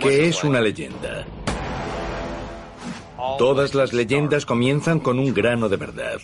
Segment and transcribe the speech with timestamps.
[0.00, 1.26] ¿Qué es una leyenda?
[3.38, 6.18] Todas las leyendas comienzan con un grano de verdad.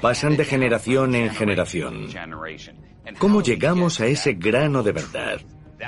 [0.00, 2.08] Pasan de generación en generación.
[3.18, 5.40] ¿Cómo llegamos a ese grano de verdad?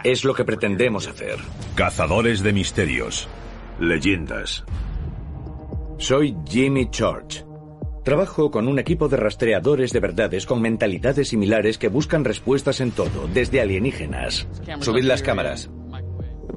[0.05, 1.37] Es lo que pretendemos hacer.
[1.75, 3.29] Cazadores de misterios.
[3.79, 4.65] Leyendas.
[5.99, 7.45] Soy Jimmy George.
[8.05, 12.93] Trabajo con un equipo de rastreadores de verdades con mentalidades similares que buscan respuestas en
[12.93, 14.49] todo, desde alienígenas.
[14.81, 15.71] Subid las cámaras.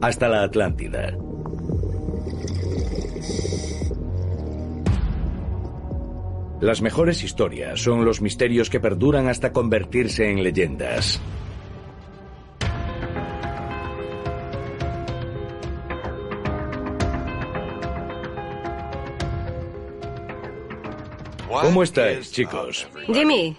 [0.02, 1.18] Hasta la Atlántida.
[6.62, 11.20] Las mejores historias son los misterios que perduran hasta convertirse en leyendas.
[21.50, 22.88] ¿Cómo estáis, chicos?
[23.08, 23.56] Jimmy,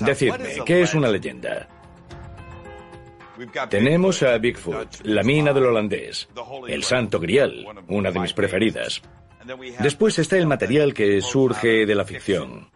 [0.00, 1.68] Decidme, ¿qué es una leyenda?
[3.68, 6.28] Tenemos a Bigfoot, la mina del holandés,
[6.68, 9.02] el santo grial, una de mis preferidas.
[9.80, 12.68] Después está el material que surge de la ficción.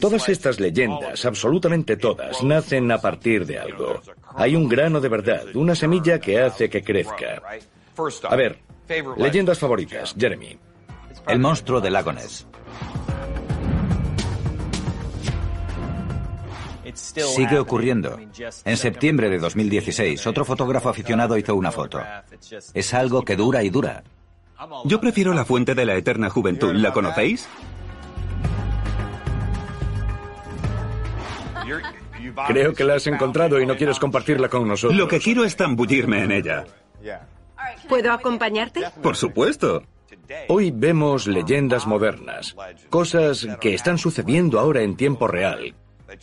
[0.00, 4.00] Todas estas leyendas, absolutamente todas, nacen a partir de algo.
[4.34, 7.42] Hay un grano de verdad, una semilla que hace que crezca.
[8.28, 8.58] A ver,
[9.16, 10.58] leyendas favoritas, Jeremy.
[11.26, 12.12] El monstruo del lago
[16.96, 18.18] Sigue ocurriendo.
[18.64, 22.00] En septiembre de 2016, otro fotógrafo aficionado hizo una foto.
[22.74, 24.02] Es algo que dura y dura.
[24.84, 26.72] Yo prefiero la fuente de la eterna juventud.
[26.74, 27.48] ¿La conocéis?
[32.48, 34.98] Creo que la has encontrado y no quieres compartirla con nosotros.
[34.98, 36.64] Lo que quiero es zambullirme en ella.
[37.88, 38.82] ¿puedo acompañarte?
[39.02, 39.82] Por supuesto.
[40.48, 42.56] Hoy vemos leyendas modernas,
[42.90, 45.74] cosas que están sucediendo ahora en tiempo real,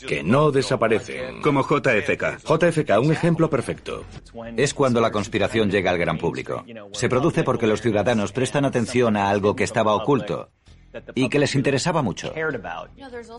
[0.08, 1.42] que no desaparecen.
[1.42, 2.40] Como JFK.
[2.44, 4.04] JFK, un ejemplo perfecto.
[4.56, 6.66] Es cuando la conspiración llega al gran público.
[6.94, 10.50] Se produce porque los ciudadanos prestan atención a algo que estaba oculto
[11.16, 12.34] y que les interesaba mucho.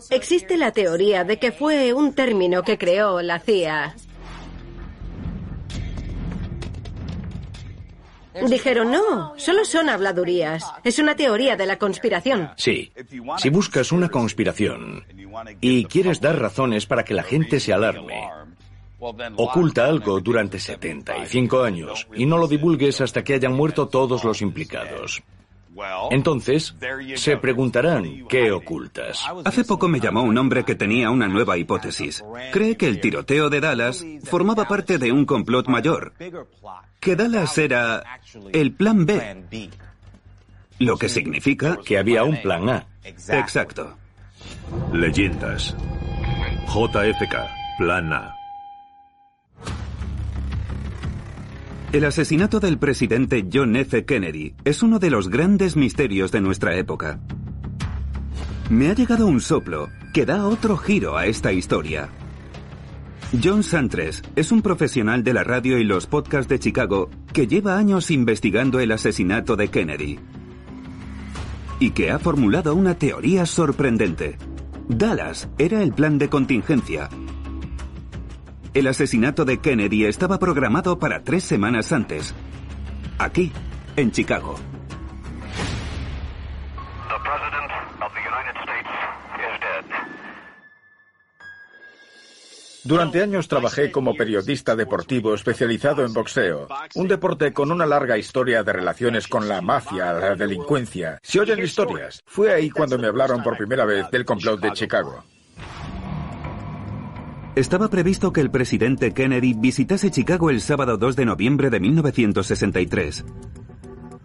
[0.09, 3.95] Existe la teoría de que fue un término que creó la CIA.
[8.47, 10.65] Dijeron, no, solo son habladurías.
[10.83, 12.51] Es una teoría de la conspiración.
[12.57, 12.91] Sí,
[13.37, 15.05] si buscas una conspiración
[15.61, 18.29] y quieres dar razones para que la gente se alarme,
[18.99, 24.41] oculta algo durante 75 años y no lo divulgues hasta que hayan muerto todos los
[24.41, 25.23] implicados.
[26.11, 26.75] Entonces,
[27.15, 29.25] se preguntarán qué ocultas.
[29.43, 32.23] Hace poco me llamó un hombre que tenía una nueva hipótesis.
[32.51, 36.13] Cree que el tiroteo de Dallas formaba parte de un complot mayor.
[36.99, 38.03] Que Dallas era
[38.53, 39.71] el plan B.
[40.79, 42.85] Lo que significa Que había un plan A.
[43.03, 43.95] Exacto.
[44.91, 45.75] Leyendas.
[46.67, 47.35] JFK.
[47.77, 48.34] Plan A.
[51.95, 54.03] El asesinato del presidente John F.
[54.03, 57.21] Kennedy es uno de los grandes misterios de nuestra época.
[58.69, 62.09] Me ha llegado un soplo que da otro giro a esta historia.
[63.41, 67.77] John Santres es un profesional de la radio y los podcasts de Chicago que lleva
[67.77, 70.19] años investigando el asesinato de Kennedy.
[71.79, 74.37] Y que ha formulado una teoría sorprendente.
[74.89, 77.09] Dallas era el plan de contingencia.
[78.75, 82.35] El asesinato de Kennedy estaba programado para tres semanas antes.
[83.17, 83.53] Aquí,
[83.95, 84.55] en Chicago.
[92.83, 98.61] Durante años trabajé como periodista deportivo especializado en boxeo, un deporte con una larga historia
[98.61, 101.17] de relaciones con la mafia, la delincuencia.
[101.23, 102.21] Se oyen historias.
[102.25, 105.23] Fue ahí cuando me hablaron por primera vez del complot de Chicago.
[107.55, 113.23] Estaba previsto que el presidente Kennedy visitase Chicago el sábado 2 de noviembre de 1963.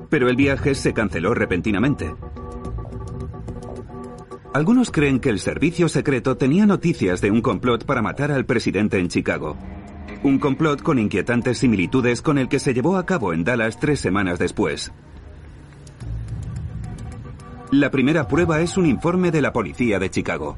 [0.09, 2.13] Pero el viaje se canceló repentinamente.
[4.53, 8.99] Algunos creen que el servicio secreto tenía noticias de un complot para matar al presidente
[8.99, 9.57] en Chicago.
[10.25, 14.01] Un complot con inquietantes similitudes con el que se llevó a cabo en Dallas tres
[14.01, 14.91] semanas después.
[17.71, 20.57] La primera prueba es un informe de la policía de Chicago.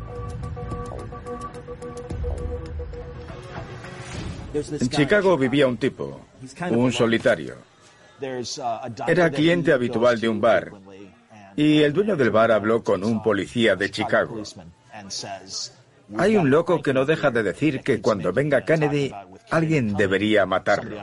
[4.54, 6.20] En Chicago vivía un tipo,
[6.70, 7.56] un solitario.
[9.06, 10.72] Era cliente habitual de un bar
[11.56, 14.42] y el dueño del bar habló con un policía de Chicago.
[16.18, 19.12] Hay un loco que no deja de decir que cuando venga Kennedy
[19.50, 20.96] alguien debería matarlo.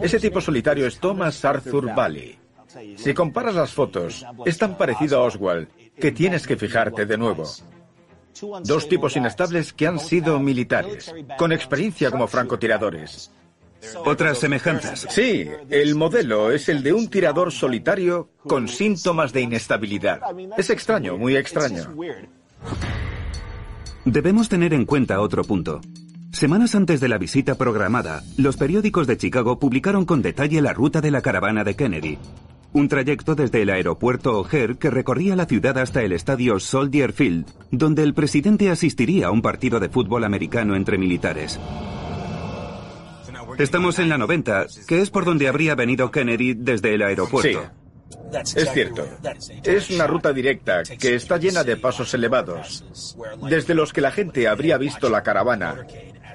[0.00, 2.38] Ese tipo solitario es Thomas Arthur Valley.
[2.96, 5.68] Si comparas las fotos, es tan parecido a Oswald
[5.98, 7.44] que tienes que fijarte de nuevo.
[8.64, 13.30] Dos tipos inestables que han sido militares, con experiencia como francotiradores.
[14.04, 15.06] otras semejanzas.
[15.10, 20.20] Sí, el modelo es el de un tirador solitario con síntomas de inestabilidad.
[20.56, 21.84] Es extraño, muy extraño.
[24.04, 25.80] Debemos tener en cuenta otro punto.
[26.32, 31.00] Semanas antes de la visita programada, los periódicos de Chicago publicaron con detalle la ruta
[31.00, 32.18] de la caravana de Kennedy.
[32.72, 37.46] Un trayecto desde el aeropuerto O'Hare que recorría la ciudad hasta el estadio Soldier Field,
[37.70, 41.58] donde el presidente asistiría a un partido de fútbol americano entre militares.
[43.58, 47.70] Estamos en la 90, que es por donde habría venido Kennedy desde el aeropuerto.
[48.54, 49.06] Es cierto.
[49.64, 52.84] Es una ruta directa que está llena de pasos elevados,
[53.48, 55.86] desde los que la gente habría visto la caravana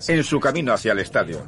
[0.07, 1.43] en su camino hacia el estadio.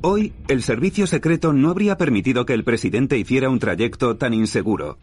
[0.00, 4.98] Hoy, el servicio secreto no habría permitido que el presidente hiciera un trayecto tan inseguro.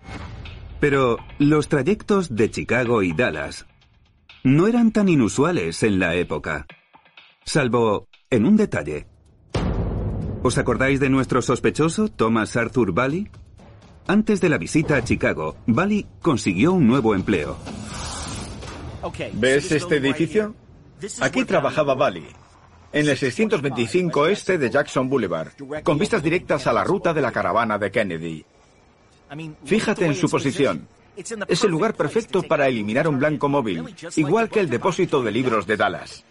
[0.80, 3.66] Pero los trayectos de Chicago y Dallas
[4.44, 6.66] no eran tan inusuales en la época.
[7.44, 9.08] Salvo en un detalle.
[10.44, 13.30] ¿Os acordáis de nuestro sospechoso, Thomas Arthur Bally?
[14.08, 17.58] Antes de la visita a Chicago, Bally consiguió un nuevo empleo.
[19.34, 20.56] ¿Ves este edificio?
[21.20, 22.28] Aquí trabajaba Bally,
[22.96, 25.50] en el 625 este de Jackson Boulevard,
[25.84, 28.46] con vistas directas a la ruta de la caravana de Kennedy.
[29.66, 30.88] Fíjate en su posición.
[31.48, 33.84] Es el lugar perfecto para eliminar un blanco móvil,
[34.16, 36.24] igual que el depósito de libros de Dallas.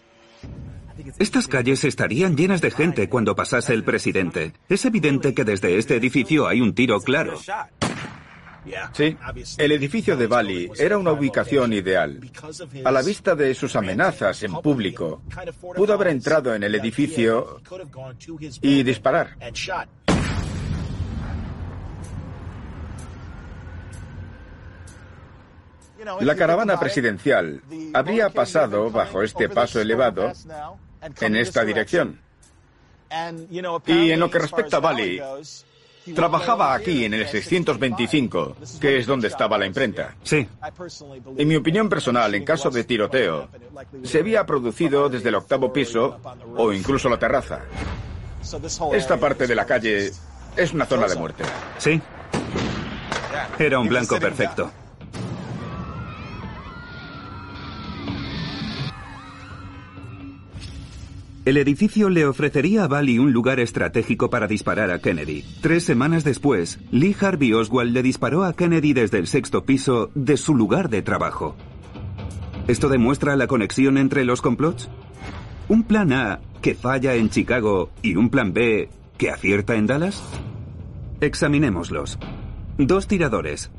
[1.19, 4.53] Estas calles estarían llenas de gente cuando pasase el presidente.
[4.69, 7.39] Es evidente que desde este edificio hay un tiro claro.
[8.93, 9.17] Sí,
[9.57, 12.19] el edificio de Bali era una ubicación ideal.
[12.83, 15.21] A la vista de sus amenazas en público,
[15.75, 17.61] pudo haber entrado en el edificio
[18.61, 19.37] y disparar.
[26.19, 27.61] La caravana presidencial
[27.93, 30.31] habría pasado bajo este paso elevado
[31.21, 32.19] en esta dirección.
[33.87, 35.21] Y en lo que respecta a Bali,
[36.13, 40.15] trabajaba aquí en el 625, que es donde estaba la imprenta.
[40.23, 40.47] Sí.
[41.37, 43.47] En mi opinión personal, en caso de tiroteo,
[44.03, 46.19] se había producido desde el octavo piso
[46.57, 47.61] o incluso la terraza.
[48.93, 50.11] Esta parte de la calle
[50.55, 51.43] es una zona de muerte.
[51.77, 51.99] Sí.
[53.57, 54.71] Era un blanco perfecto.
[61.45, 65.43] El edificio le ofrecería a Bali un lugar estratégico para disparar a Kennedy.
[65.61, 70.37] Tres semanas después, Lee Harvey Oswald le disparó a Kennedy desde el sexto piso de
[70.37, 71.55] su lugar de trabajo.
[72.67, 74.89] ¿Esto demuestra la conexión entre los complots?
[75.69, 80.23] ¿Un plan A que falla en Chicago y un plan B que acierta en Dallas?
[81.21, 82.17] Examinémoslos.
[82.79, 83.69] Dos tiradores.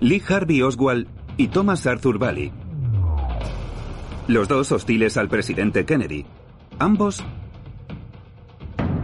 [0.00, 1.06] Lee Harvey Oswald
[1.36, 2.50] y Thomas Arthur Bally.
[4.26, 6.26] Los dos hostiles al presidente Kennedy.
[6.78, 7.24] Ambos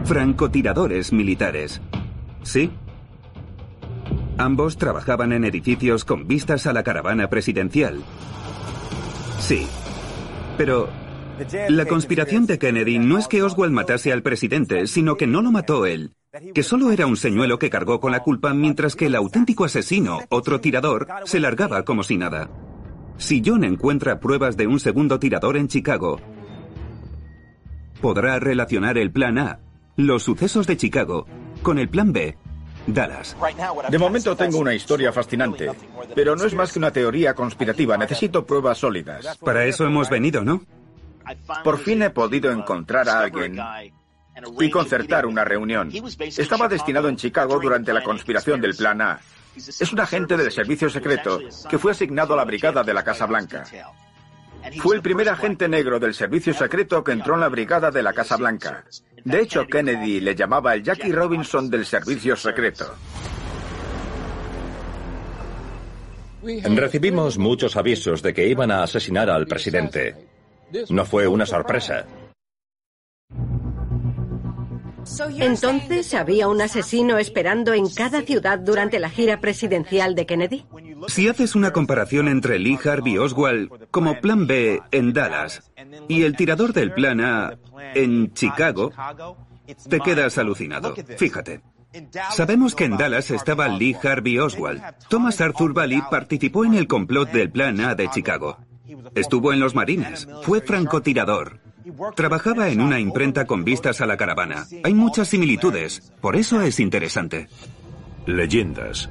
[0.05, 1.81] francotiradores militares.
[2.43, 2.71] ¿Sí?
[4.37, 8.01] Ambos trabajaban en edificios con vistas a la caravana presidencial.
[9.39, 9.67] Sí.
[10.57, 10.89] Pero
[11.67, 15.51] la conspiración de Kennedy no es que Oswald matase al presidente, sino que no lo
[15.51, 16.13] mató él.
[16.53, 20.19] Que solo era un señuelo que cargó con la culpa mientras que el auténtico asesino,
[20.29, 22.49] otro tirador, se largaba como si nada.
[23.17, 26.19] Si John encuentra pruebas de un segundo tirador en Chicago,
[28.01, 29.59] podrá relacionar el plan A,
[29.95, 31.25] los sucesos de Chicago,
[31.61, 32.37] con el plan B,
[32.87, 33.35] Dallas.
[33.89, 35.71] De momento tengo una historia fascinante,
[36.13, 37.97] pero no es más que una teoría conspirativa.
[37.97, 39.37] Necesito pruebas sólidas.
[39.37, 40.61] Para eso hemos venido, ¿no?
[41.63, 43.59] Por fin he podido encontrar a alguien
[44.59, 45.91] y concertar una reunión.
[46.19, 49.19] Estaba destinado en Chicago durante la conspiración del Plan A.
[49.55, 53.25] Es un agente del servicio secreto que fue asignado a la brigada de la Casa
[53.25, 53.63] Blanca.
[54.77, 58.13] Fue el primer agente negro del servicio secreto que entró en la brigada de la
[58.13, 58.83] Casa Blanca.
[59.23, 62.95] De hecho, Kennedy le llamaba el Jackie Robinson del servicio secreto.
[66.43, 70.15] Recibimos muchos avisos de que iban a asesinar al presidente.
[70.89, 72.05] No fue una sorpresa.
[75.39, 80.65] Entonces, ¿había un asesino esperando en cada ciudad durante la gira presidencial de Kennedy?
[81.07, 85.71] Si haces una comparación entre Lee Harvey Oswald como plan B en Dallas
[86.07, 87.57] y el tirador del plan A
[87.93, 88.91] en Chicago,
[89.89, 90.95] te quedas alucinado.
[91.17, 91.61] Fíjate.
[92.31, 94.81] Sabemos que en Dallas estaba Lee Harvey Oswald.
[95.09, 98.57] Thomas Arthur Bally participó en el complot del plan A de Chicago.
[99.15, 100.27] Estuvo en los marines.
[100.43, 101.59] Fue francotirador.
[102.15, 104.65] Trabajaba en una imprenta con vistas a la caravana.
[104.83, 106.11] Hay muchas similitudes.
[106.19, 107.47] Por eso es interesante.
[108.25, 109.09] Leyendas.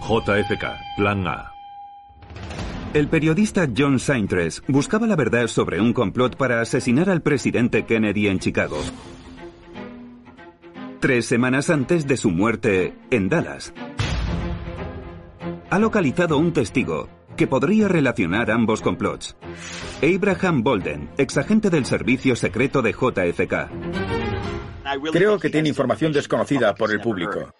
[0.00, 1.52] JFK, Plan A.
[2.92, 8.26] El periodista John Saintres buscaba la verdad sobre un complot para asesinar al presidente Kennedy
[8.26, 8.78] en Chicago.
[10.98, 13.72] Tres semanas antes de su muerte en Dallas.
[15.70, 19.36] Ha localizado un testigo que podría relacionar ambos complots.
[20.02, 23.70] Abraham Bolden, exagente del servicio secreto de JFK.
[25.12, 27.54] Creo que tiene información desconocida por el público.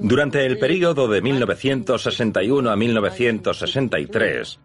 [0.00, 4.60] Durante el periodo de 1961 a 1963,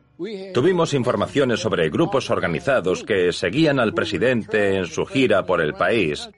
[0.53, 6.29] tuvimos informaciones sobre grupos organizados que seguían al presidente en su gira por el país,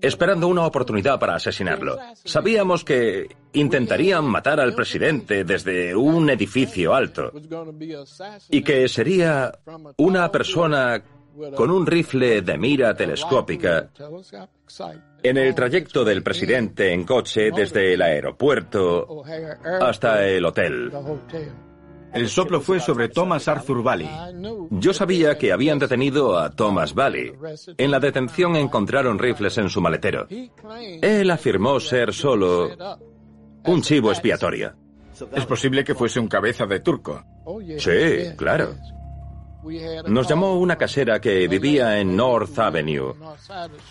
[0.00, 1.98] esperando una oportunidad para asesinarlo.
[2.24, 7.32] Sabíamos que intentarían matar al presidente desde un edificio alto
[8.48, 9.52] y que sería
[9.98, 11.02] una persona
[11.56, 13.88] con un rifle de mira telescópica
[15.22, 19.22] en el trayecto del presidente en coche desde el aeropuerto
[19.80, 20.92] hasta el hotel.
[22.12, 24.08] El soplo fue sobre Thomas Arthur Valley.
[24.70, 27.32] Yo sabía que habían detenido a Thomas Valley.
[27.78, 30.26] En la detención encontraron rifles en su maletero.
[31.00, 32.70] Él afirmó ser solo
[33.64, 34.74] un chivo expiatorio.
[35.34, 37.24] Es posible que fuese un cabeza de turco.
[37.78, 38.74] Sí, claro.
[40.06, 43.14] Nos llamó una casera que vivía en North Avenue,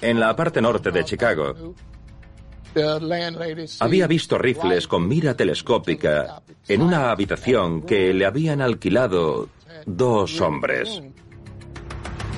[0.02, 1.76] en la parte norte de Chicago.
[3.80, 9.50] Había visto rifles con mira telescópica en una habitación que le habían alquilado
[9.86, 11.02] dos hombres.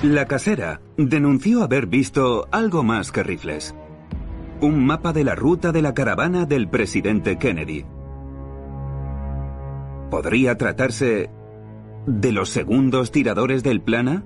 [0.02, 3.74] La casera denunció haber visto algo más que rifles.
[4.60, 7.84] Un mapa de la ruta de la caravana del presidente Kennedy.
[10.10, 11.30] ¿Podría tratarse
[12.06, 14.24] de los segundos tiradores del plana?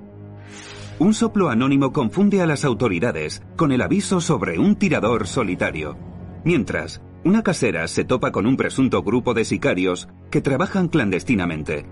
[0.99, 5.97] Un soplo anónimo confunde a las autoridades con el aviso sobre un tirador solitario.
[6.45, 11.87] Mientras, una casera se topa con un presunto grupo de sicarios que trabajan clandestinamente.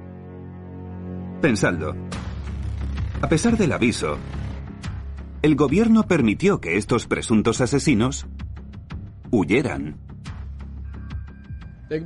[1.40, 1.94] Pensadlo.
[3.22, 4.18] A pesar del aviso,
[5.42, 8.26] el gobierno permitió que estos presuntos asesinos
[9.30, 9.98] huyeran.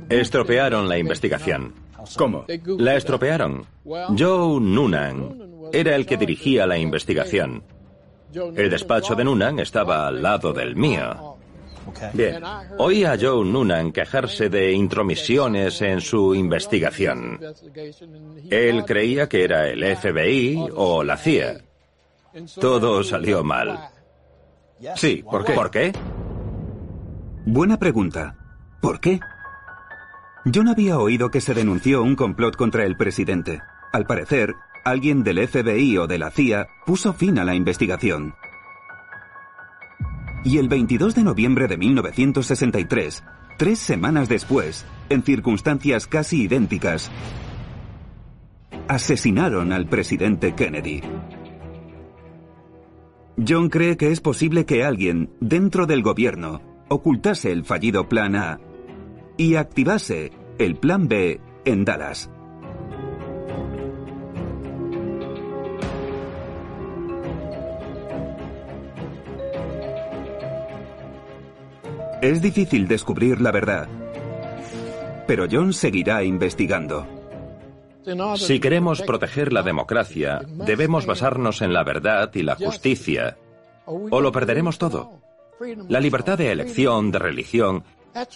[0.09, 1.80] Estropearon la investigación.
[2.17, 2.45] ¿Cómo?
[2.77, 3.65] La estropearon.
[3.85, 7.63] Joe Noonan era el que dirigía la investigación.
[8.33, 11.37] El despacho de Noonan estaba al lado del mío.
[12.13, 12.43] Bien,
[12.77, 17.39] oí a Joe Noonan quejarse de intromisiones en su investigación.
[18.49, 21.61] Él creía que era el FBI o la CIA.
[22.59, 23.89] Todo salió mal.
[24.95, 25.53] Sí, ¿por qué?
[25.53, 25.93] ¿Por qué?
[27.45, 28.35] Buena pregunta.
[28.81, 29.19] ¿Por qué?
[30.43, 33.61] No había oído que se denunció un complot contra el presidente.
[33.93, 38.33] Al parecer, alguien del FBI o de la CIA puso fin a la investigación.
[40.43, 43.23] Y el 22 de noviembre de 1963,
[43.59, 47.11] tres semanas después, en circunstancias casi idénticas,
[48.87, 51.01] asesinaron al presidente Kennedy.
[53.47, 58.59] John cree que es posible que alguien, dentro del gobierno, ocultase el fallido Plan A
[59.41, 62.29] y activase el Plan B en Dallas.
[72.21, 73.89] Es difícil descubrir la verdad,
[75.25, 77.07] pero John seguirá investigando.
[78.35, 83.39] Si queremos proteger la democracia, debemos basarnos en la verdad y la justicia,
[83.87, 85.19] o lo perderemos todo.
[85.89, 87.83] La libertad de elección, de religión,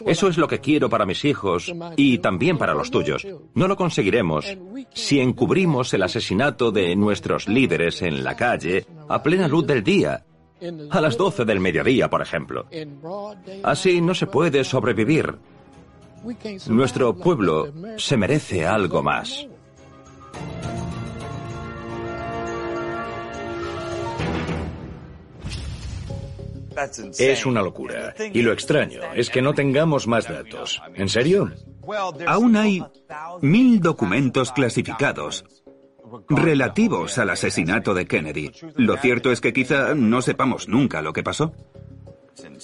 [0.05, 3.25] eso es lo que quiero para mis hijos y también para los tuyos.
[3.53, 4.45] No lo conseguiremos
[4.93, 10.25] si encubrimos el asesinato de nuestros líderes en la calle a plena luz del día,
[10.89, 12.67] a las 12 del mediodía, por ejemplo.
[13.63, 15.35] Así no se puede sobrevivir.
[16.67, 19.47] Nuestro pueblo se merece algo más.
[27.17, 28.13] Es una locura.
[28.33, 30.81] Y lo extraño es que no tengamos más datos.
[30.95, 31.51] ¿En serio?
[32.27, 32.83] Aún hay
[33.41, 35.45] mil documentos clasificados
[36.29, 38.51] relativos al asesinato de Kennedy.
[38.75, 41.53] Lo cierto es que quizá no sepamos nunca lo que pasó.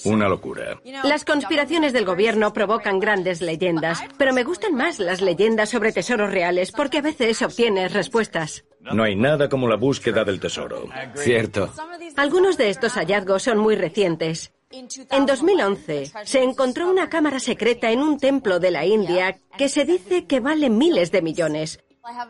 [0.05, 0.79] Una locura.
[1.03, 6.31] Las conspiraciones del gobierno provocan grandes leyendas, pero me gustan más las leyendas sobre tesoros
[6.31, 8.65] reales porque a veces obtienes respuestas.
[8.81, 10.87] No hay nada como la búsqueda del tesoro.
[11.15, 11.71] Cierto.
[12.17, 14.51] Algunos de estos hallazgos son muy recientes.
[14.71, 19.85] En 2011 se encontró una cámara secreta en un templo de la India que se
[19.85, 21.79] dice que vale miles de millones.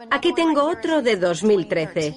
[0.10, 2.16] Aquí tengo otro de 2013.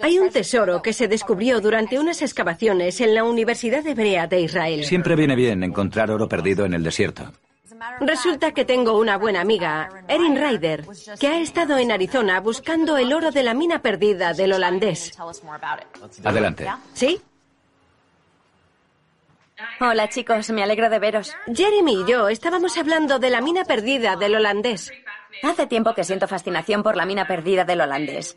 [0.00, 4.84] Hay un tesoro que se descubrió durante unas excavaciones en la Universidad Hebrea de Israel.
[4.84, 7.32] Siempre viene bien encontrar oro perdido en el desierto.
[8.00, 10.86] Resulta que tengo una buena amiga, Erin Ryder,
[11.18, 15.18] que ha estado en Arizona buscando el oro de la mina perdida del holandés.
[16.22, 16.66] Adelante.
[16.94, 17.20] ¿Sí?
[19.80, 21.34] Hola chicos, me alegro de veros.
[21.52, 24.92] Jeremy y yo estábamos hablando de la mina perdida del holandés.
[25.42, 28.36] Hace tiempo que siento fascinación por la mina perdida del holandés.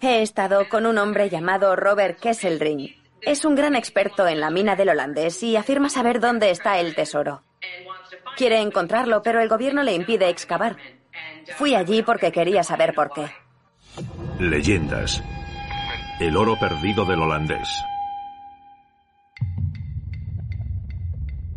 [0.00, 2.94] He estado con un hombre llamado Robert Kesselring.
[3.22, 6.94] Es un gran experto en la mina del holandés y afirma saber dónde está el
[6.94, 7.42] tesoro.
[8.36, 10.76] Quiere encontrarlo, pero el gobierno le impide excavar.
[11.56, 13.26] Fui allí porque quería saber por qué.
[14.38, 15.22] Leyendas.
[16.20, 17.68] El oro perdido del holandés.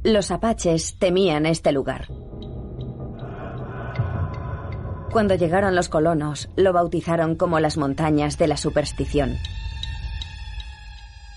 [0.03, 2.07] Los apaches temían este lugar.
[5.11, 9.37] Cuando llegaron los colonos, lo bautizaron como las montañas de la superstición.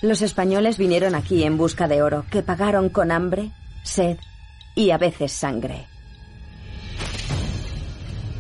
[0.02, 3.50] Los españoles vinieron aquí en busca de oro, que pagaron con hambre,
[3.82, 4.18] sed
[4.74, 5.86] y a veces sangre.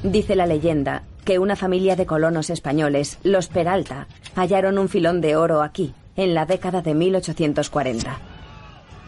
[0.02, 5.36] Dice la leyenda que una familia de colonos españoles, los Peralta, hallaron un filón de
[5.36, 8.31] oro aquí, en la década de 1840.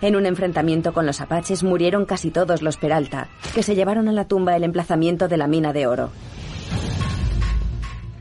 [0.00, 4.12] En un enfrentamiento con los apaches murieron casi todos los Peralta, que se llevaron a
[4.12, 6.10] la tumba el emplazamiento de la mina de oro.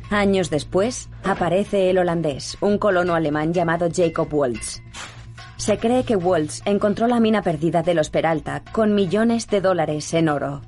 [0.10, 4.82] Años después, aparece el holandés, un colono alemán llamado Jacob Waltz.
[5.58, 10.13] Se cree que Waltz encontró la mina perdida de los Peralta con millones de dólares
[10.13, 10.62] en oro.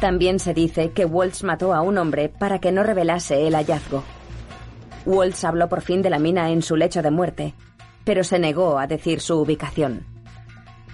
[0.00, 4.04] También se dice que Waltz mató a un hombre para que no revelase el hallazgo.
[5.06, 7.54] Waltz habló por fin de la mina en su lecho de muerte,
[8.04, 10.06] pero se negó a decir su ubicación.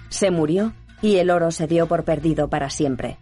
[0.09, 3.17] Se murió y el oro se dio por perdido para siempre.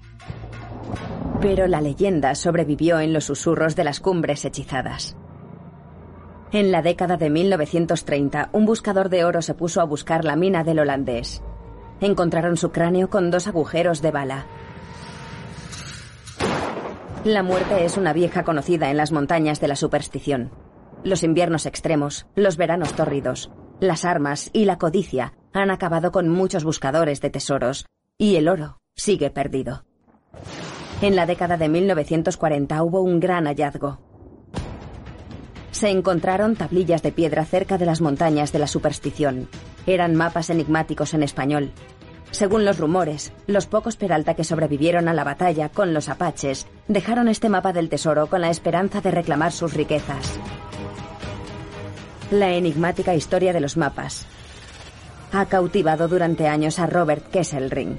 [1.41, 5.15] Pero la leyenda sobrevivió en los susurros de las cumbres hechizadas.
[6.51, 10.63] En la década de 1930, un buscador de oro se puso a buscar la mina
[10.63, 11.41] del holandés.
[12.01, 14.45] Encontraron su cráneo con dos agujeros de bala.
[17.23, 20.51] La muerte es una vieja conocida en las montañas de la superstición.
[21.03, 26.63] Los inviernos extremos, los veranos tórridos, las armas y la codicia han acabado con muchos
[26.63, 27.85] buscadores de tesoros,
[28.17, 29.85] y el oro sigue perdido.
[31.01, 33.99] En la década de 1940 hubo un gran hallazgo.
[35.71, 39.47] Se encontraron tablillas de piedra cerca de las montañas de la superstición.
[39.85, 41.71] Eran mapas enigmáticos en español.
[42.31, 47.27] Según los rumores, los pocos Peralta que sobrevivieron a la batalla con los apaches dejaron
[47.27, 50.37] este mapa del tesoro con la esperanza de reclamar sus riquezas.
[52.31, 54.27] La enigmática historia de los mapas
[55.31, 57.97] ha cautivado durante años a Robert Kesselring.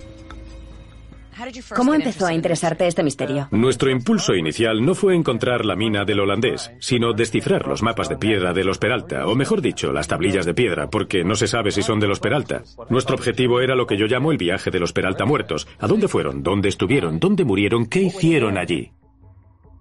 [1.74, 3.48] ¿Cómo empezó a interesarte este misterio?
[3.50, 8.18] Nuestro impulso inicial no fue encontrar la mina del holandés, sino descifrar los mapas de
[8.18, 11.70] piedra de los Peralta, o mejor dicho, las tablillas de piedra, porque no se sabe
[11.70, 12.62] si son de los Peralta.
[12.90, 15.66] Nuestro objetivo era lo que yo llamo el viaje de los Peralta muertos.
[15.78, 16.42] ¿A dónde fueron?
[16.42, 17.18] ¿Dónde estuvieron?
[17.18, 17.86] ¿Dónde murieron?
[17.86, 18.92] ¿Qué hicieron allí?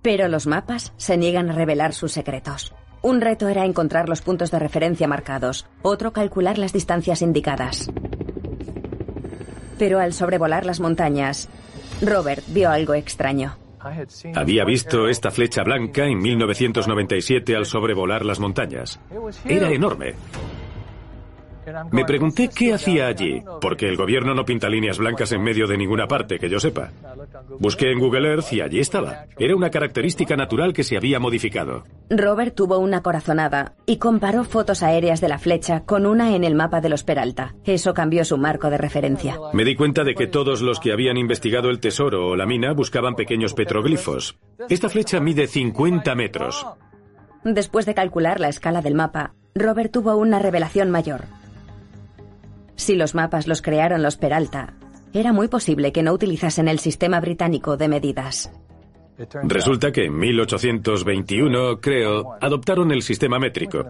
[0.02, 2.74] Pero los mapas se niegan a revelar sus secretos.
[3.02, 7.90] Un reto era encontrar los puntos de referencia marcados, otro calcular las distancias indicadas.
[9.78, 11.48] Pero al sobrevolar las montañas,
[12.02, 13.58] Robert vio algo extraño.
[14.36, 19.00] Había visto esta flecha blanca en 1997 al sobrevolar las montañas.
[19.46, 20.16] Era enorme.
[21.92, 25.78] Me pregunté qué hacía allí, porque el gobierno no pinta líneas blancas en medio de
[25.78, 26.92] ninguna parte, que yo sepa.
[27.60, 29.26] Busqué en Google Earth y allí estaba.
[29.38, 31.84] Era una característica natural que se había modificado.
[32.10, 36.56] Robert tuvo una corazonada y comparó fotos aéreas de la flecha con una en el
[36.56, 37.56] mapa de los Peralta.
[37.66, 39.38] Eso cambió su marco de referencia.
[39.54, 42.74] Me di cuenta de que todos los que habían investigado el tesoro o la mina
[42.74, 44.38] buscaban pequeños petroglifos.
[44.70, 46.66] Esta flecha mide 50 metros.
[47.44, 51.26] Después de calcular la escala del mapa, Robert tuvo una revelación mayor.
[52.80, 54.74] Si los mapas los crearon los Peralta,
[55.12, 58.50] era muy posible que no utilizasen el sistema británico de medidas.
[59.44, 63.86] Resulta que en 1821, creo, adoptaron el sistema métrico.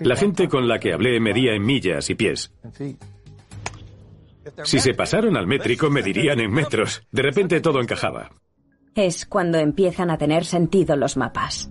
[0.00, 2.52] La gente con la que hablé medía en millas y pies.
[4.64, 7.06] Si se pasaron al métrico, medirían en metros.
[7.12, 8.32] De repente todo encajaba.
[8.96, 11.70] Es cuando empiezan a tener sentido los mapas.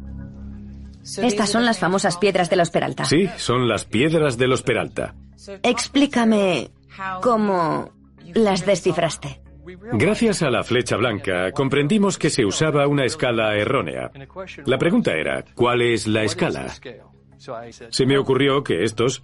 [1.04, 3.06] Estas son las famosas piedras de los Peralta.
[3.06, 5.16] Sí, son las piedras de los Peralta.
[5.64, 6.72] Explícame
[7.22, 7.92] cómo
[8.34, 9.42] las descifraste.
[9.94, 14.12] Gracias a la flecha blanca, comprendimos que se usaba una escala errónea.
[14.66, 16.68] La pregunta era, ¿cuál es la escala?
[17.90, 19.24] Se me ocurrió que estos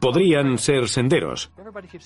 [0.00, 1.50] podrían ser senderos.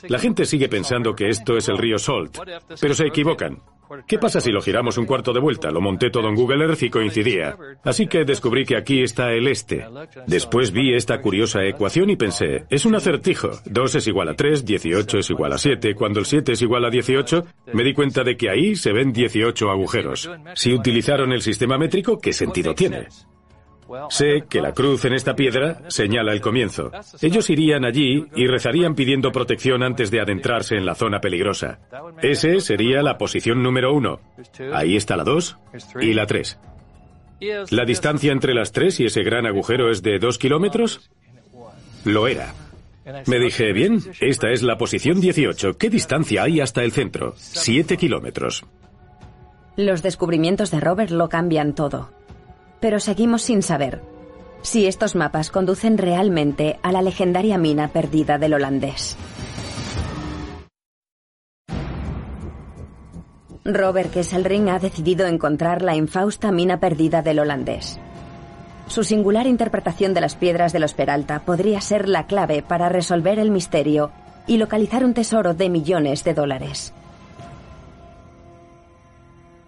[0.08, 2.38] La gente sigue pensando que esto es el río Salt,
[2.80, 3.60] pero se equivocan.
[4.06, 5.70] ¿Qué pasa si lo giramos un cuarto de vuelta?
[5.70, 7.56] Lo monté todo en Google Earth y coincidía.
[7.84, 9.84] Así que descubrí que aquí está el este.
[10.26, 13.50] Después vi esta curiosa ecuación y pensé, es un acertijo.
[13.66, 15.94] 2 es igual a 3, 18 es igual a 7.
[15.94, 19.12] Cuando el 7 es igual a 18, me di cuenta de que ahí se ven
[19.12, 20.30] 18 agujeros.
[20.54, 23.08] Si utilizaron el sistema métrico, ¿qué sentido tiene?
[24.10, 26.90] Sé que la cruz en esta piedra señala el comienzo.
[27.20, 31.78] Ellos irían allí y rezarían pidiendo protección antes de adentrarse en la zona peligrosa.
[32.22, 34.20] Ese sería la posición número uno.
[34.72, 35.58] Ahí está la dos
[36.00, 36.58] y la tres.
[37.70, 41.10] ¿La distancia entre las tres y ese gran agujero es de dos kilómetros?
[42.04, 42.54] Lo era.
[43.26, 45.76] Me dije, bien, esta es la posición 18.
[45.76, 47.34] ¿Qué distancia hay hasta el centro?
[47.36, 48.64] Siete kilómetros.
[49.76, 52.10] Los descubrimientos de Robert lo cambian todo
[52.84, 54.02] pero seguimos sin saber
[54.60, 59.16] si estos mapas conducen realmente a la legendaria mina perdida del holandés.
[63.64, 67.98] Robert Kesselring ha decidido encontrar la infausta mina perdida del holandés.
[68.86, 73.38] Su singular interpretación de las piedras de los Peralta podría ser la clave para resolver
[73.38, 74.10] el misterio
[74.46, 76.92] y localizar un tesoro de millones de dólares.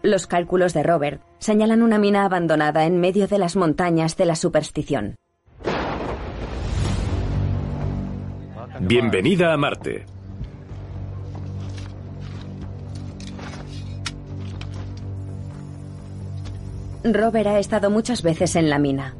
[0.03, 4.37] Los cálculos de Robert señalan una mina abandonada en medio de las montañas de la
[4.37, 5.17] superstición.
[8.81, 10.05] Bienvenida a Marte.
[17.05, 19.15] Robert ha estado muchas veces en la mina,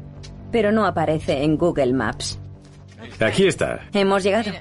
[0.51, 2.39] pero no aparece en Google Maps.
[3.19, 3.81] Aquí está.
[3.93, 4.51] Hemos llegado.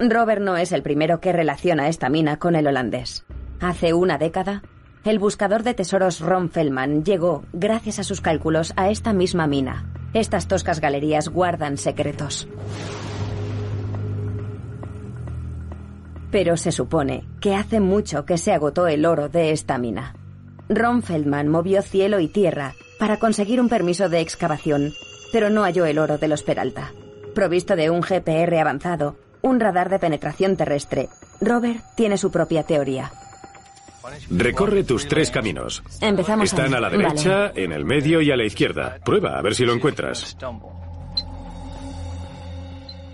[0.00, 3.24] Robert no es el primero que relaciona esta mina con el holandés.
[3.60, 4.62] Hace una década,
[5.04, 9.84] el buscador de tesoros Ron Feldman llegó, gracias a sus cálculos, a esta misma mina.
[10.14, 12.48] Estas toscas galerías guardan secretos.
[16.30, 20.14] Pero se supone que hace mucho que se agotó el oro de esta mina.
[20.70, 24.92] Ron Feldman movió cielo y tierra para conseguir un permiso de excavación,
[25.32, 26.92] pero no halló el oro de los Peralta.
[27.34, 33.12] Provisto de un GPR avanzado, un radar de penetración terrestre, Robert tiene su propia teoría.
[34.30, 35.82] Recorre tus tres caminos.
[36.00, 38.98] Empezamos Están a la derecha, en el medio y a la izquierda.
[39.04, 40.36] Prueba, a ver si lo encuentras.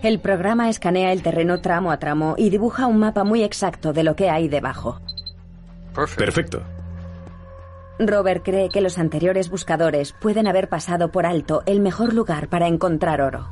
[0.03, 4.03] El programa escanea el terreno tramo a tramo y dibuja un mapa muy exacto de
[4.03, 5.01] lo que hay debajo.
[5.93, 6.61] Perfecto.
[7.99, 12.67] Robert cree que los anteriores buscadores pueden haber pasado por alto el mejor lugar para
[12.67, 13.49] encontrar oro.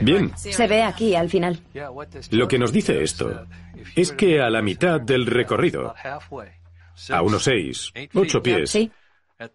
[0.00, 0.32] Bien.
[0.36, 1.60] Se ve aquí al final.
[2.30, 3.46] Lo que nos dice esto
[3.96, 5.94] es que a la mitad del recorrido,
[7.10, 8.74] a unos seis, ocho pies,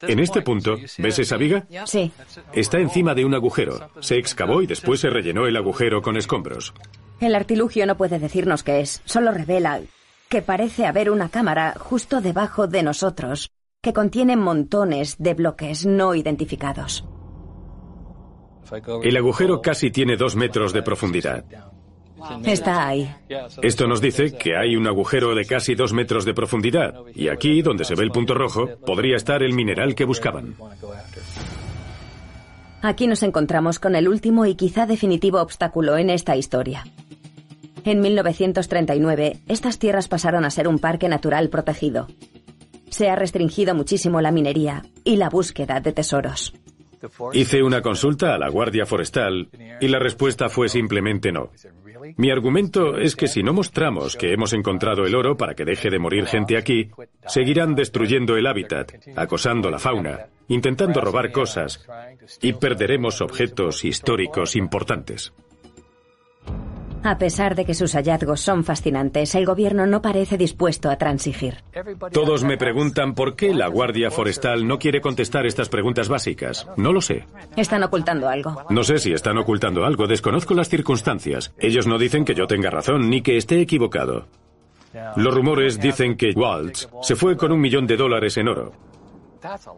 [0.02, 1.66] en este punto, ¿ves esa viga?
[1.86, 2.12] Sí.
[2.54, 3.92] Está encima de un agujero.
[4.00, 6.74] Se excavó y después se rellenó el agujero con escombros.
[7.20, 9.82] El artilugio no puede decirnos qué es, solo revela
[10.28, 16.16] que parece haber una cámara justo debajo de nosotros que contiene montones de bloques no
[16.16, 17.06] identificados.
[19.04, 21.44] El agujero casi tiene dos metros de profundidad.
[22.44, 23.14] Está ahí.
[23.62, 27.62] Esto nos dice que hay un agujero de casi dos metros de profundidad, y aquí,
[27.62, 30.56] donde se ve el punto rojo, podría estar el mineral que buscaban.
[32.82, 36.86] Aquí nos encontramos con el último y quizá definitivo obstáculo en esta historia.
[37.84, 42.08] En 1939, estas tierras pasaron a ser un parque natural protegido.
[42.90, 46.54] Se ha restringido muchísimo la minería y la búsqueda de tesoros.
[47.34, 51.52] Hice una consulta a la Guardia Forestal y la respuesta fue simplemente no.
[52.18, 55.90] Mi argumento es que si no mostramos que hemos encontrado el oro para que deje
[55.90, 56.92] de morir gente aquí,
[57.28, 61.86] seguirán destruyendo el hábitat, acosando la fauna, intentando robar cosas
[62.42, 65.34] y perderemos objetos históricos importantes.
[67.06, 71.58] A pesar de que sus hallazgos son fascinantes, el gobierno no parece dispuesto a transigir.
[72.12, 76.68] Todos me preguntan por qué la Guardia Forestal no quiere contestar estas preguntas básicas.
[76.78, 77.28] No lo sé.
[77.56, 78.64] Están ocultando algo.
[78.72, 81.54] No sé si están ocultando algo, desconozco las circunstancias.
[81.60, 84.26] Ellos no dicen que yo tenga razón ni que esté equivocado.
[85.16, 88.74] Los rumores dicen que Waltz se fue con un millón de dólares en oro.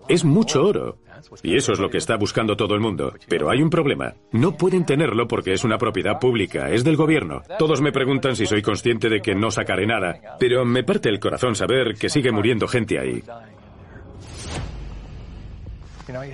[0.07, 0.99] Es mucho oro.
[1.43, 3.13] Y eso es lo que está buscando todo el mundo.
[3.27, 4.13] Pero hay un problema.
[4.31, 7.41] No pueden tenerlo porque es una propiedad pública, es del gobierno.
[7.57, 11.19] Todos me preguntan si soy consciente de que no sacaré nada, pero me parte el
[11.19, 13.23] corazón saber que sigue muriendo gente ahí.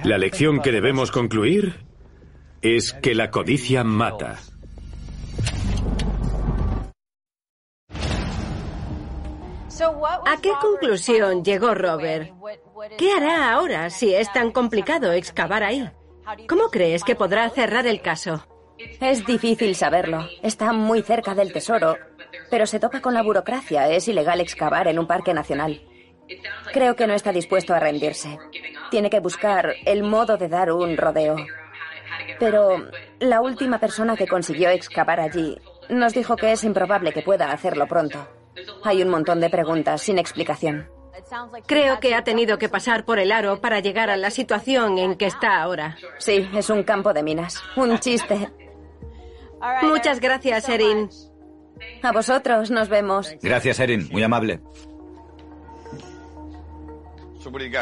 [0.04, 1.76] La lección que debemos concluir
[2.62, 4.40] es que la codicia mata.
[10.26, 12.32] ¿A qué conclusión llegó Robert?
[12.98, 15.90] ¿Qué hará ahora si es tan complicado excavar ahí?
[16.48, 18.46] ¿Cómo crees que podrá cerrar el caso?
[19.00, 20.28] Es difícil saberlo.
[20.42, 21.98] Está muy cerca del tesoro,
[22.50, 23.90] pero se toca con la burocracia.
[23.90, 25.82] Es ilegal excavar en un parque nacional.
[26.72, 28.40] Creo que no está dispuesto a rendirse.
[28.90, 31.36] Tiene que buscar el modo de dar un rodeo.
[32.40, 32.88] Pero
[33.20, 35.58] la última persona que consiguió excavar allí
[35.90, 38.28] nos dijo que es improbable que pueda hacerlo pronto.
[38.84, 40.90] Hay un montón de preguntas sin explicación.
[41.66, 45.16] Creo que ha tenido que pasar por el aro para llegar a la situación en
[45.16, 45.98] que está ahora.
[46.18, 47.64] Sí, es un campo de minas.
[47.76, 48.50] Un chiste.
[49.82, 51.10] Muchas gracias, Erin.
[52.02, 53.34] A vosotros, nos vemos.
[53.42, 54.10] Gracias, Erin.
[54.12, 54.60] Muy amable.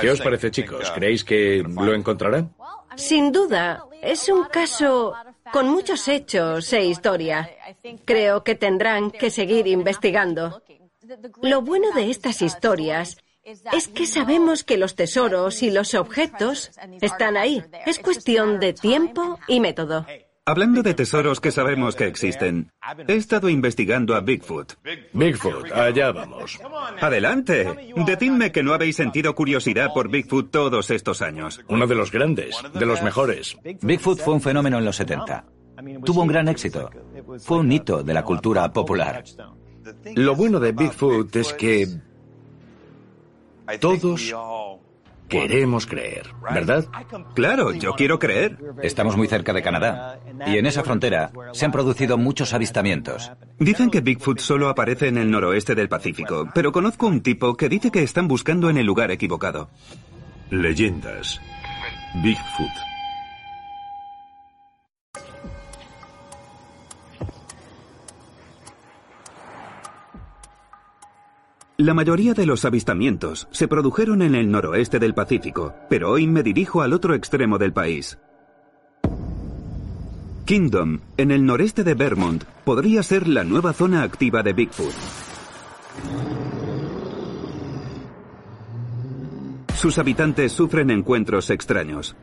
[0.01, 0.91] ¿Qué os parece, chicos?
[0.91, 2.49] ¿Creéis que lo encontrará?
[2.95, 5.13] Sin duda, es un caso
[5.51, 7.49] con muchos hechos e historia.
[8.05, 10.61] Creo que tendrán que seguir investigando.
[11.41, 17.37] Lo bueno de estas historias es que sabemos que los tesoros y los objetos están
[17.37, 17.63] ahí.
[17.85, 20.05] Es cuestión de tiempo y método.
[20.43, 22.71] Hablando de tesoros que sabemos que existen,
[23.07, 24.73] he estado investigando a Bigfoot.
[25.13, 26.59] Bigfoot, allá vamos.
[26.99, 27.93] Adelante.
[28.07, 31.61] Decidme que no habéis sentido curiosidad por Bigfoot todos estos años.
[31.67, 33.55] Uno de los grandes, de los mejores.
[33.83, 35.45] Bigfoot fue un fenómeno en los 70.
[36.03, 36.89] Tuvo un gran éxito.
[37.37, 39.23] Fue un hito de la cultura popular.
[40.15, 41.87] Lo bueno de Bigfoot es que
[43.79, 44.33] todos
[45.31, 46.85] queremos creer, ¿verdad?
[47.33, 48.57] Claro, yo quiero creer.
[48.83, 50.19] Estamos muy cerca de Canadá.
[50.45, 53.31] Y en esa frontera se han producido muchos avistamientos.
[53.57, 57.69] Dicen que Bigfoot solo aparece en el noroeste del Pacífico, pero conozco un tipo que
[57.69, 59.69] dice que están buscando en el lugar equivocado.
[60.49, 61.39] Leyendas.
[62.21, 62.90] Bigfoot.
[71.81, 76.43] La mayoría de los avistamientos se produjeron en el noroeste del Pacífico, pero hoy me
[76.43, 78.19] dirijo al otro extremo del país.
[80.45, 84.93] Kingdom, en el noreste de Vermont, podría ser la nueva zona activa de Bigfoot.
[89.73, 92.15] Sus habitantes sufren encuentros extraños.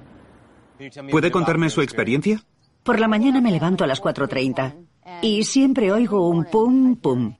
[1.10, 2.44] ¿Puede contarme su experiencia?
[2.84, 4.76] Por la mañana me levanto a las 4.30
[5.22, 7.34] y siempre oigo un pum pum.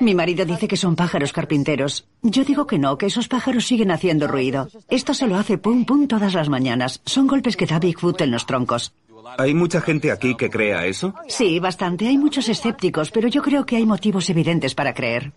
[0.00, 2.06] Mi marido dice que son pájaros carpinteros.
[2.22, 4.68] Yo digo que no, que esos pájaros siguen haciendo ruido.
[4.88, 7.00] Esto se lo hace pum pum todas las mañanas.
[7.04, 8.92] Son golpes que da Bigfoot en los troncos.
[9.38, 11.14] ¿Hay mucha gente aquí que crea eso?
[11.28, 12.06] Sí, bastante.
[12.06, 15.32] Hay muchos escépticos, pero yo creo que hay motivos evidentes para creer.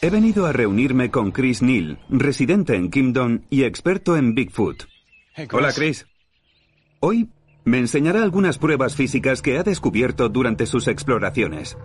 [0.00, 4.84] He venido a reunirme con Chris Neal, residente en Kingdom y experto en Bigfoot.
[5.52, 6.06] Hola, Chris.
[7.00, 7.28] Hoy
[7.64, 11.76] me enseñará algunas pruebas físicas que ha descubierto durante sus exploraciones.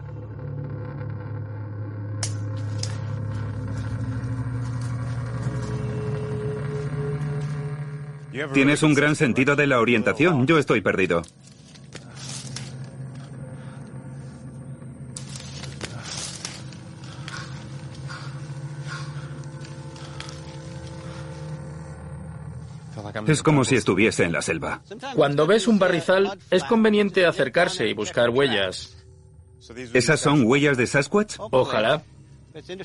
[8.54, 10.46] Tienes un gran sentido de la orientación.
[10.46, 11.24] Yo estoy perdido.
[23.28, 24.82] Es como si estuviese en la selva.
[25.15, 29.06] Cuando ves un barrizal, es conveniente acercarse y buscar huellas.
[29.94, 31.36] ¿Esas son huellas de Sasquatch?
[31.39, 32.04] Ojalá.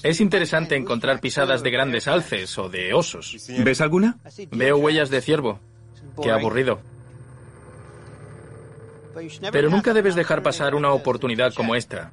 [0.03, 3.37] Es interesante encontrar pisadas de grandes alces o de osos.
[3.65, 4.19] ¿Ves alguna?
[4.51, 5.59] Veo huellas de ciervo.
[6.23, 6.81] Qué aburrido.
[9.53, 12.13] Pero nunca debes dejar pasar una oportunidad como esta.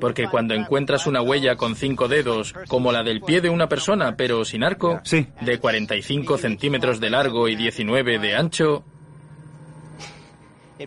[0.00, 4.16] Porque cuando encuentras una huella con cinco dedos, como la del pie de una persona,
[4.16, 5.26] pero sin arco, Sí.
[5.40, 8.84] de 45 centímetros de largo y 19 de ancho,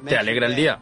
[0.08, 0.80] te alegra el día.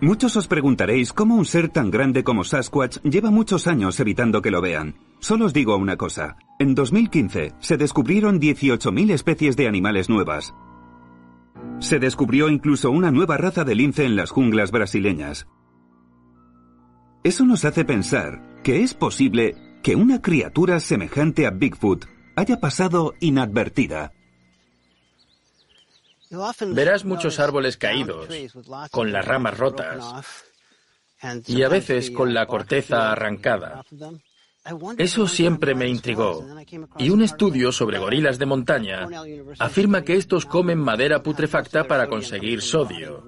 [0.00, 4.52] Muchos os preguntaréis cómo un ser tan grande como Sasquatch lleva muchos años evitando que
[4.52, 4.94] lo vean.
[5.18, 6.36] Solo os digo una cosa.
[6.60, 10.54] En 2015 se descubrieron 18.000 especies de animales nuevas.
[11.80, 15.48] Se descubrió incluso una nueva raza de lince en las junglas brasileñas.
[17.24, 22.04] Eso nos hace pensar que es posible que una criatura semejante a Bigfoot
[22.36, 24.12] haya pasado inadvertida.
[26.74, 28.28] Verás muchos árboles caídos,
[28.90, 30.04] con las ramas rotas
[31.46, 33.84] y a veces con la corteza arrancada.
[34.98, 36.44] Eso siempre me intrigó.
[36.98, 39.08] Y un estudio sobre gorilas de montaña
[39.58, 43.24] afirma que estos comen madera putrefacta para conseguir sodio.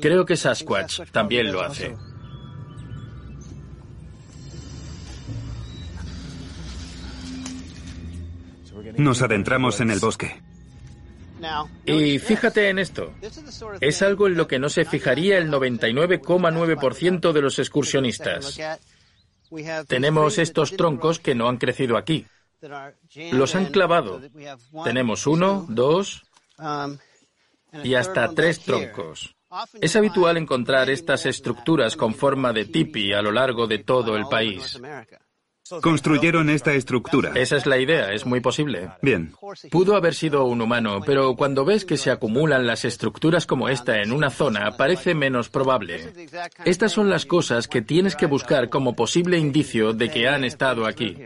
[0.00, 1.96] Creo que Sasquatch también lo hace.
[8.98, 10.45] Nos adentramos en el bosque.
[11.84, 13.12] Y fíjate en esto.
[13.80, 18.58] Es algo en lo que no se fijaría el 99,9% de los excursionistas.
[19.86, 22.26] Tenemos estos troncos que no han crecido aquí.
[23.32, 24.20] Los han clavado.
[24.84, 26.24] Tenemos uno, dos
[27.84, 29.34] y hasta tres troncos.
[29.80, 34.26] Es habitual encontrar estas estructuras con forma de tipi a lo largo de todo el
[34.26, 34.78] país.
[35.82, 37.32] Construyeron esta estructura.
[37.34, 38.90] Esa es la idea, es muy posible.
[39.02, 39.32] Bien.
[39.70, 44.02] Pudo haber sido un humano, pero cuando ves que se acumulan las estructuras como esta
[44.02, 46.12] en una zona, parece menos probable.
[46.64, 50.86] Estas son las cosas que tienes que buscar como posible indicio de que han estado
[50.86, 51.16] aquí.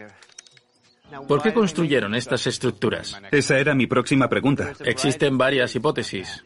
[1.26, 3.20] ¿Por qué construyeron estas estructuras?
[3.30, 4.72] Esa era mi próxima pregunta.
[4.84, 6.44] Existen varias hipótesis.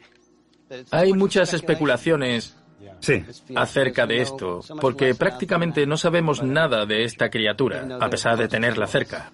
[0.90, 2.56] Hay muchas especulaciones
[3.00, 3.24] Sí.
[3.54, 8.86] acerca de esto, porque prácticamente no sabemos nada de esta criatura, a pesar de tenerla
[8.86, 9.30] cerca.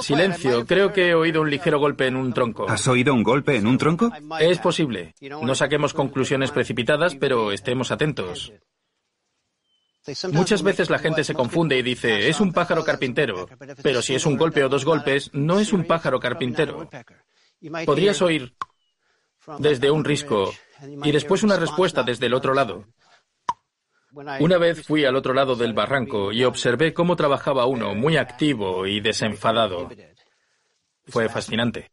[0.00, 2.68] Silencio, creo que he oído un ligero golpe en un tronco.
[2.68, 4.10] ¿Has oído un golpe en un tronco?
[4.40, 5.14] Es posible.
[5.20, 8.52] No saquemos conclusiones precipitadas, pero estemos atentos.
[10.32, 13.48] Muchas veces la gente se confunde y dice, es un pájaro carpintero,
[13.82, 16.88] pero si es un golpe o dos golpes, no es un pájaro carpintero.
[17.84, 18.54] Podrías oír
[19.58, 20.52] desde un risco
[21.04, 22.84] y después una respuesta desde el otro lado.
[24.40, 28.86] Una vez fui al otro lado del barranco y observé cómo trabajaba uno muy activo
[28.86, 29.90] y desenfadado.
[31.06, 31.90] Fue fascinante.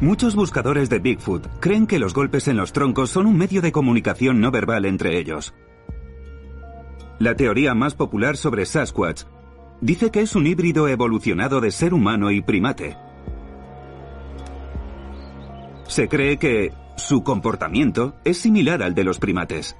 [0.00, 3.72] Muchos buscadores de Bigfoot creen que los golpes en los troncos son un medio de
[3.72, 5.54] comunicación no verbal entre ellos.
[7.18, 9.22] La teoría más popular sobre Sasquatch
[9.80, 12.96] dice que es un híbrido evolucionado de ser humano y primate.
[15.86, 19.76] Se cree que su comportamiento es similar al de los primates.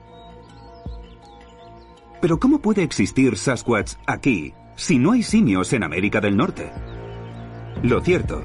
[2.21, 6.71] Pero ¿cómo puede existir Sasquatch aquí si no hay simios en América del Norte?
[7.83, 8.45] Lo cierto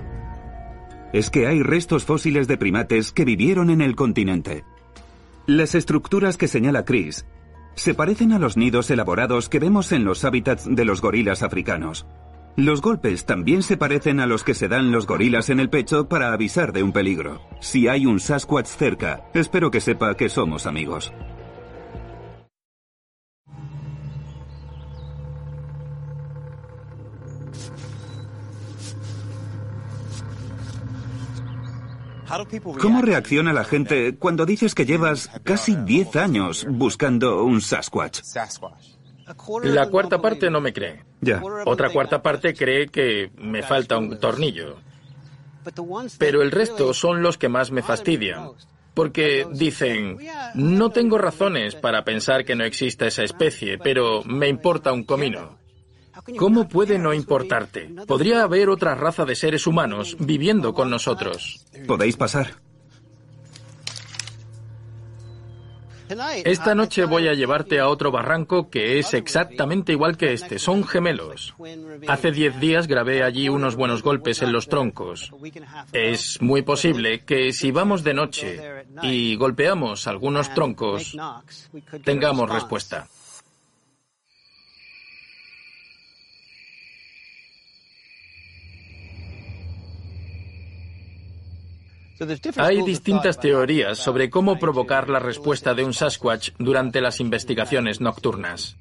[1.14, 4.64] es que hay restos fósiles de primates que vivieron en el continente.
[5.46, 7.26] Las estructuras que señala Chris
[7.76, 12.06] se parecen a los nidos elaborados que vemos en los hábitats de los gorilas africanos.
[12.56, 16.10] Los golpes también se parecen a los que se dan los gorilas en el pecho
[16.10, 17.42] para avisar de un peligro.
[17.62, 21.14] Si hay un Sasquatch cerca, espero que sepa que somos amigos.
[32.80, 38.22] ¿Cómo reacciona la gente cuando dices que llevas casi 10 años buscando un Sasquatch?
[39.64, 41.04] La cuarta parte no me cree.
[41.22, 41.42] Ya.
[41.66, 44.78] Otra cuarta parte cree que me falta un tornillo.
[46.18, 48.52] Pero el resto son los que más me fastidian.
[48.94, 50.18] Porque dicen,
[50.56, 55.59] no tengo razones para pensar que no exista esa especie, pero me importa un comino.
[56.38, 57.90] ¿Cómo puede no importarte?
[58.08, 61.66] Podría haber otra raza de seres humanos viviendo con nosotros.
[61.88, 62.56] Podéis pasar.
[66.44, 70.58] Esta noche voy a llevarte a otro barranco que es exactamente igual que este.
[70.58, 71.54] Son gemelos.
[72.08, 75.32] Hace diez días grabé allí unos buenos golpes en los troncos.
[75.94, 78.60] Es muy posible que si vamos de noche
[79.04, 81.16] y golpeamos algunos troncos,
[82.04, 83.08] tengamos respuesta.
[92.58, 98.78] Hay distintas teorías sobre cómo provocar la respuesta de un Sasquatch durante las investigaciones nocturnas.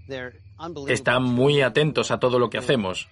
[0.89, 3.09] Están muy atentos a todo lo que hacemos.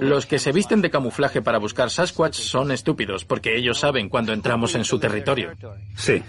[0.00, 4.32] Los que se visten de camuflaje para buscar Sasquatch son estúpidos porque ellos saben cuando
[4.32, 5.52] entramos en su territorio.
[5.96, 6.22] Sí.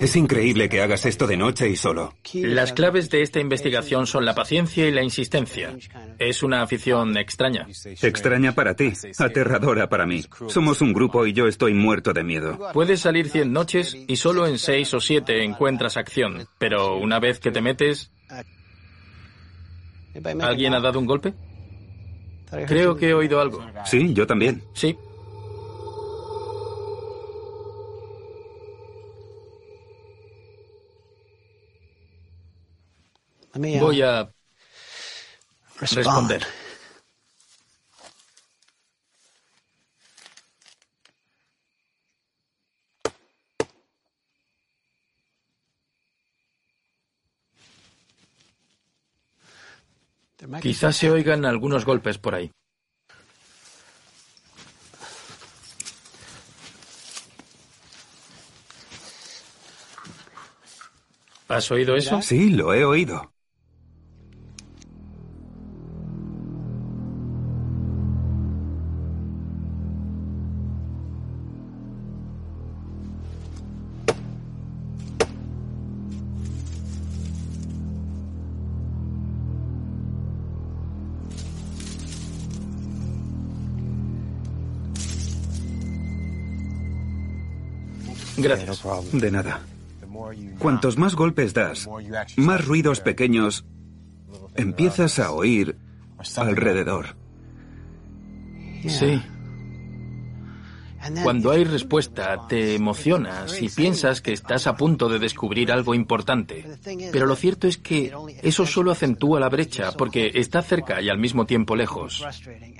[0.00, 2.14] Es increíble que hagas esto de noche y solo.
[2.34, 5.76] Las claves de esta investigación son la paciencia y la insistencia.
[6.18, 7.66] Es una afición extraña.
[8.02, 10.24] Extraña para ti, aterradora para mí.
[10.48, 12.58] Somos un grupo y yo estoy muerto de miedo.
[12.72, 17.38] Puedes salir 100 noches y solo en seis o siete encuentras acción, pero una vez
[17.38, 18.10] que te metes...
[20.40, 21.34] ¿Alguien ha dado un golpe?
[22.66, 23.64] Creo que he oído algo.
[23.84, 24.62] Sí, yo también.
[24.72, 24.96] Sí.
[33.58, 34.30] Voy a
[35.80, 36.46] responder.
[50.60, 52.50] Quizás se oigan algunos golpes por ahí.
[61.48, 62.22] ¿Has oído eso?
[62.22, 63.32] Sí, lo he oído.
[88.38, 88.82] Gracias.
[89.12, 89.60] De nada.
[90.58, 91.88] Cuantos más golpes das,
[92.36, 93.64] más ruidos pequeños
[94.54, 95.76] empiezas a oír
[96.36, 97.16] alrededor.
[98.86, 99.20] Sí.
[101.22, 106.64] Cuando hay respuesta, te emocionas y piensas que estás a punto de descubrir algo importante.
[107.12, 108.12] Pero lo cierto es que
[108.42, 112.24] eso solo acentúa la brecha porque está cerca y al mismo tiempo lejos.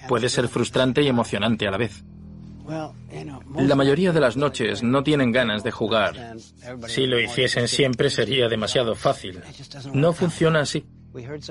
[0.09, 2.04] Puede ser frustrante y emocionante a la vez.
[3.56, 6.36] La mayoría de las noches no tienen ganas de jugar.
[6.86, 9.40] Si lo hiciesen siempre sería demasiado fácil.
[9.92, 10.84] No funciona así.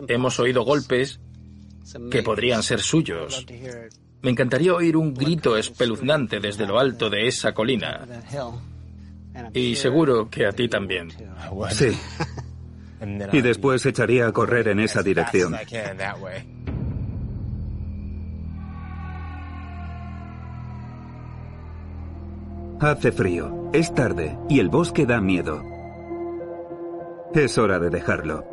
[0.07, 1.20] Hemos oído golpes
[2.11, 3.45] que podrían ser suyos.
[4.22, 8.05] Me encantaría oír un grito espeluznante desde lo alto de esa colina.
[9.53, 11.11] Y seguro que a ti también.
[11.72, 11.97] Sí.
[13.32, 15.55] Y después echaría a correr en esa dirección.
[22.80, 25.63] Hace frío, es tarde y el bosque da miedo.
[27.34, 28.45] Es hora de dejarlo.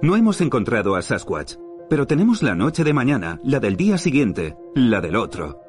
[0.00, 1.56] No hemos encontrado a Sasquatch,
[1.90, 5.60] pero tenemos la noche de mañana, la del día siguiente, la del otro.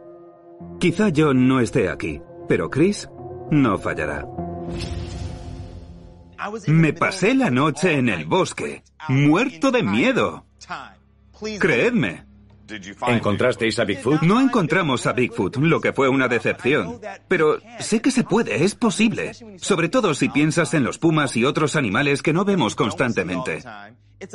[0.79, 3.09] Quizá yo no esté aquí, pero Chris
[3.51, 4.25] no fallará.
[6.67, 10.45] Me pasé la noche en el bosque, muerto de miedo.
[11.59, 12.25] Creedme.
[13.07, 14.21] ¿Encontrasteis a Bigfoot?
[14.21, 16.99] No encontramos a Bigfoot, lo que fue una decepción.
[17.27, 19.31] Pero sé que se puede, es posible.
[19.57, 23.63] Sobre todo si piensas en los pumas y otros animales que no vemos constantemente.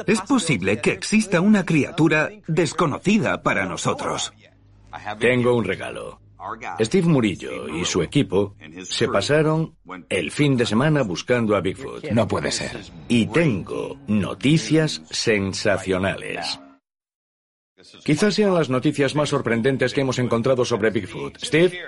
[0.07, 4.33] Es posible que exista una criatura desconocida para nosotros.
[5.19, 6.21] Tengo un regalo.
[6.81, 9.77] Steve Murillo y su equipo se pasaron
[10.09, 12.11] el fin de semana buscando a Bigfoot.
[12.11, 12.81] No puede ser.
[13.09, 16.59] Y tengo noticias sensacionales.
[18.05, 21.39] Quizás sean las noticias más sorprendentes que hemos encontrado sobre Bigfoot.
[21.39, 21.81] Steve,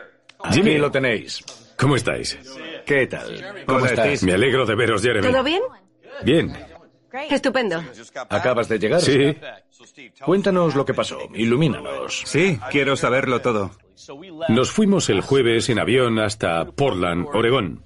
[0.50, 0.70] Jimmy.
[0.70, 1.44] aquí lo tenéis.
[1.76, 2.38] ¿Cómo estáis?
[2.86, 3.64] ¿Qué tal?
[3.66, 3.86] ¿Cómo?
[3.86, 4.18] Steve.
[4.22, 5.26] Me alegro de veros, Jeremy.
[5.28, 5.62] ¿Todo bien?
[6.22, 6.52] Bien.
[7.30, 7.82] Estupendo.
[8.28, 9.00] ¿Acabas de llegar?
[9.00, 9.36] Sí.
[10.24, 11.18] Cuéntanos lo que pasó.
[11.34, 12.22] Ilumínanos.
[12.24, 13.70] Sí, quiero saberlo todo.
[14.48, 17.84] Nos fuimos el jueves en avión hasta Portland, Oregón.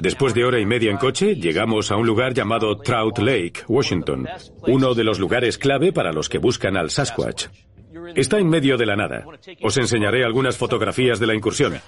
[0.00, 4.28] Después de hora y media en coche, llegamos a un lugar llamado Trout Lake, Washington,
[4.62, 7.46] uno de los lugares clave para los que buscan al Sasquatch.
[8.14, 9.24] Está en medio de la nada.
[9.62, 11.80] Os enseñaré algunas fotografías de la incursión.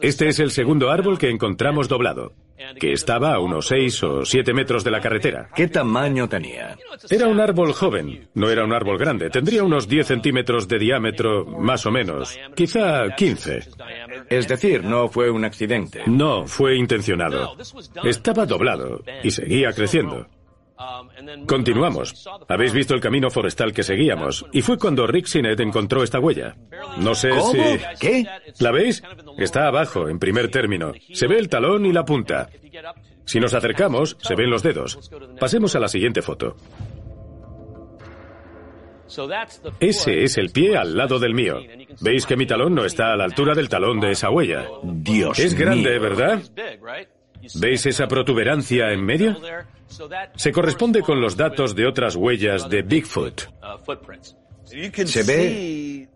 [0.00, 2.32] Este es el segundo árbol que encontramos doblado,
[2.78, 5.48] que estaba a unos 6 o 7 metros de la carretera.
[5.54, 6.76] ¿Qué tamaño tenía?
[7.08, 11.46] Era un árbol joven, no era un árbol grande, tendría unos 10 centímetros de diámetro,
[11.46, 13.62] más o menos, quizá 15.
[14.28, 16.02] Es decir, no fue un accidente.
[16.06, 17.56] No, fue intencionado.
[18.04, 20.26] Estaba doblado y seguía creciendo.
[21.46, 22.28] Continuamos.
[22.48, 24.44] Habéis visto el camino forestal que seguíamos.
[24.52, 26.56] Y fue cuando Rick Sinet encontró esta huella.
[26.98, 27.52] No sé ¿Cómo?
[27.52, 27.58] si...
[28.00, 28.26] ¿Qué?
[28.58, 29.02] ¿La veis?
[29.38, 30.92] Está abajo, en primer término.
[31.12, 32.48] Se ve el talón y la punta.
[33.24, 35.10] Si nos acercamos, se ven los dedos.
[35.38, 36.56] Pasemos a la siguiente foto.
[39.80, 41.60] Ese es el pie al lado del mío.
[42.00, 44.66] ¿Veis que mi talón no está a la altura del talón de esa huella?
[44.82, 46.00] Dios Es grande, mío.
[46.00, 46.42] ¿verdad?
[47.60, 49.36] ¿Veis esa protuberancia en medio?
[50.36, 53.42] Se corresponde con los datos de otras huellas de Bigfoot.
[55.04, 56.08] Se ve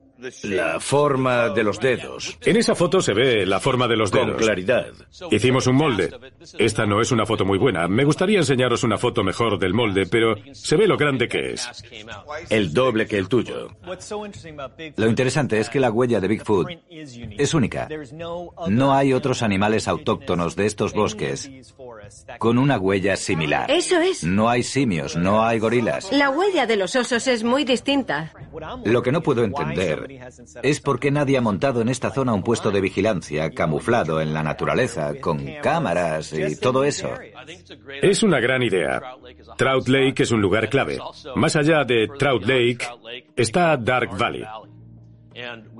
[0.43, 2.37] la forma de los dedos.
[2.43, 4.43] En esa foto se ve la forma de los Con dedos.
[4.43, 4.87] claridad.
[5.31, 6.11] Hicimos un molde.
[6.59, 7.87] Esta no es una foto muy buena.
[7.89, 11.69] Me gustaría enseñaros una foto mejor del molde, pero se ve lo grande que es.
[12.51, 13.69] El doble que el tuyo.
[14.97, 17.89] Lo interesante es que la huella de Bigfoot es única.
[18.69, 21.51] No hay otros animales autóctonos de estos bosques
[22.39, 23.71] con una huella similar.
[23.71, 24.25] Eso es.
[24.25, 26.11] No hay simios, no hay gorilas.
[26.13, 28.33] La huella de los osos es muy distinta.
[28.85, 30.08] Lo que no puedo entender
[30.63, 34.35] es por qué nadie ha montado en esta zona un puesto de vigilancia camuflado en
[34.35, 37.11] la naturaleza, con cámaras y todo eso.
[38.03, 39.01] Es una gran idea.
[39.57, 40.99] Trout Lake es un lugar clave.
[41.35, 42.87] Más allá de Trout Lake
[43.37, 44.45] está Dark Valley.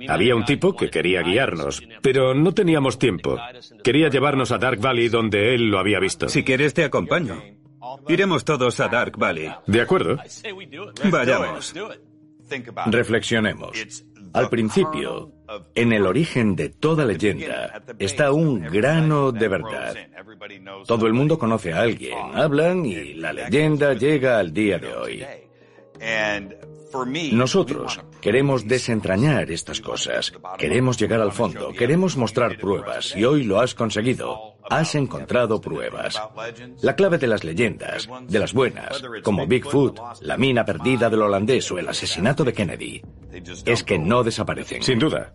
[0.07, 3.37] Había un tipo que quería guiarnos, pero no teníamos tiempo.
[3.83, 6.29] Quería llevarnos a Dark Valley donde él lo había visto.
[6.29, 7.41] Si quieres te acompaño.
[8.07, 9.51] Iremos todos a Dark Valley.
[9.67, 10.17] ¿De acuerdo?
[11.11, 11.73] Vayamos.
[12.87, 14.05] Reflexionemos.
[14.33, 15.31] Al principio,
[15.75, 19.95] en el origen de toda leyenda, está un grano de verdad.
[20.85, 25.25] Todo el mundo conoce a alguien, hablan y la leyenda llega al día de hoy.
[27.31, 33.59] Nosotros queremos desentrañar estas cosas, queremos llegar al fondo, queremos mostrar pruebas y hoy lo
[33.59, 34.55] has conseguido.
[34.69, 36.21] Has encontrado pruebas.
[36.81, 41.71] La clave de las leyendas, de las buenas, como Bigfoot, la mina perdida del holandés
[41.71, 43.01] o el asesinato de Kennedy,
[43.65, 44.83] es que no desaparecen.
[44.83, 45.33] Sin duda.